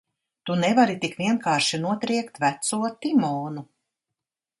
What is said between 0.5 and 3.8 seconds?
nevari tik vienkārši notriekt veco Timonu!